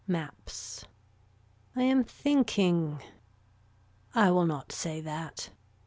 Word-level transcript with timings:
Maps. 0.07 0.83
I 1.75 1.83
am 1.83 2.03
thinking. 2.03 3.03
I 4.15 4.31
will 4.31 4.47
not 4.47 4.71
say 4.71 4.99
that. 4.99 5.51